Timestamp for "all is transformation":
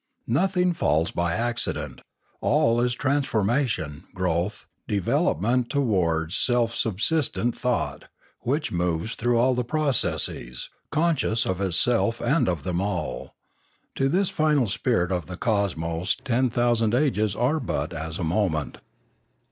2.39-4.05